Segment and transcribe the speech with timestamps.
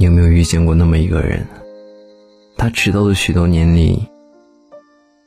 [0.00, 1.46] 你有没有遇见过那么一个人？
[2.56, 4.08] 他迟到的许多年里，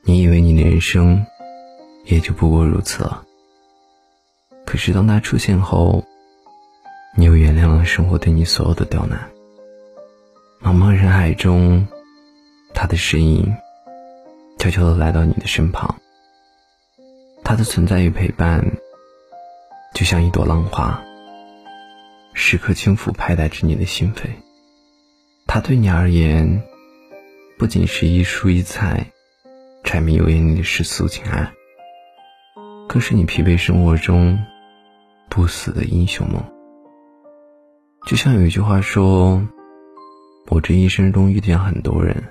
[0.01, 1.23] 你以为你的人生
[2.05, 3.23] 也就不过如此了。
[4.65, 6.03] 可是当他出现后，
[7.15, 9.29] 你又原谅了生活对你所有的刁难。
[10.59, 11.87] 茫茫人海中，
[12.73, 13.55] 他的身影
[14.57, 15.95] 悄悄地来到你的身旁。
[17.43, 18.65] 他的存在与陪伴，
[19.93, 20.99] 就像一朵浪花，
[22.33, 24.21] 时刻轻抚拍打着你的心扉。
[25.53, 26.63] 他对你而言，
[27.59, 29.05] 不仅是一蔬一菜，
[29.83, 31.53] 柴米油盐里的世俗情爱，
[32.89, 34.43] 更是你疲惫生活中
[35.29, 36.43] 不死的英雄梦。
[38.07, 39.47] 就像有一句话说
[40.49, 42.23] ：“我这一生中遇见很多人，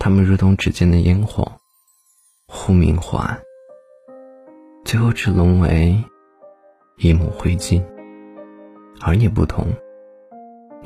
[0.00, 1.52] 他们如同指尖的烟火，
[2.48, 3.40] 忽明忽暗，
[4.84, 6.02] 最后只沦为
[6.96, 7.80] 一抹灰烬。
[9.00, 9.64] 而你不同。”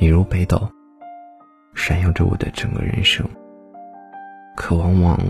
[0.02, 0.58] 你如北斗，
[1.74, 3.28] 闪耀着我的整个人生。
[4.56, 5.20] 可往往，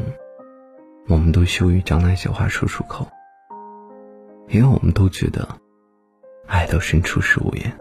[1.08, 3.04] 我们都羞于将那些话说出口，
[4.46, 5.48] 因为我们都觉得，
[6.46, 7.76] 爱到深处是无言。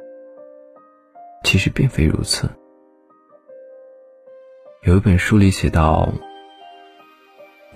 [1.44, 2.50] 其实并非如此。
[4.82, 6.12] 有一本书里写道：“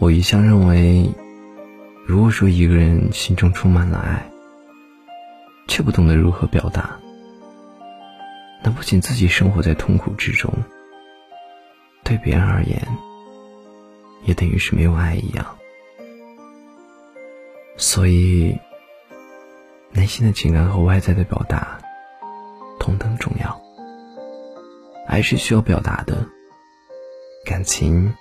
[0.01, 1.07] 我一向认为，
[2.03, 4.25] 如果说一个人心中充满了爱，
[5.67, 6.99] 却不懂得如何表达。”
[8.64, 10.50] 那不仅自己生活在痛苦之中，
[12.03, 12.81] 对别人而言，
[14.23, 15.45] 也等于是没有爱一样。
[17.75, 18.58] 所以，
[19.91, 21.78] 内心的情感和外在的表达
[22.80, 23.61] 同等重要。
[25.08, 26.25] 爱是需要表达的，
[27.45, 28.14] 感情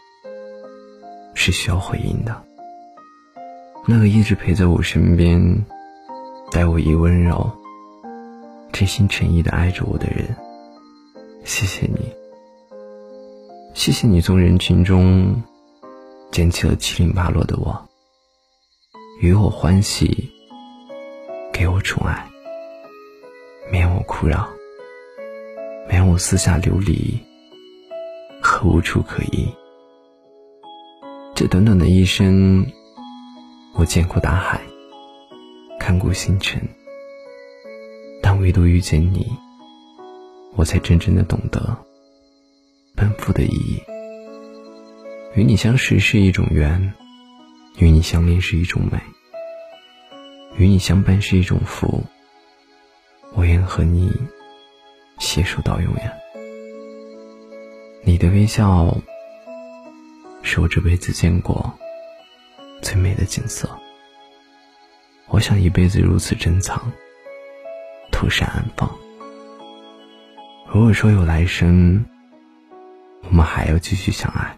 [1.34, 2.44] 是需要回应的。
[3.86, 5.64] 那个一直陪在我身边，
[6.50, 7.61] 待我以温柔。
[8.72, 10.34] 真心诚意的爱着我的人，
[11.44, 12.10] 谢谢你，
[13.74, 15.40] 谢谢你从人群中
[16.32, 17.88] 捡起了七零八落的我，
[19.20, 20.32] 与我欢喜，
[21.52, 22.26] 给我宠爱，
[23.70, 24.48] 免我哭扰，
[25.86, 27.20] 免我四下流离
[28.42, 29.46] 和无处可依。
[31.34, 32.66] 这短短的一生，
[33.74, 34.60] 我见过大海，
[35.78, 36.60] 看过星辰。
[38.42, 39.24] 唯独遇见你，
[40.56, 41.78] 我才真正的懂得
[42.96, 43.80] 奔赴的意义。
[45.36, 46.92] 与你相识是一种缘，
[47.78, 49.00] 与你相恋是一种美，
[50.58, 52.02] 与你相伴是一种福。
[53.32, 54.10] 我愿和你
[55.20, 56.12] 携手到永远。
[58.02, 58.92] 你的微笑，
[60.42, 61.72] 是我这辈子见过
[62.82, 63.70] 最美的景色。
[65.28, 66.92] 我想一辈子如此珍藏。
[68.22, 68.88] 不善安放。
[70.72, 72.04] 如果说有来生，
[73.24, 74.56] 我们还要继续相爱，